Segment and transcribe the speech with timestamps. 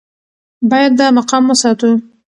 [0.69, 1.91] باید دا مقام وساتو.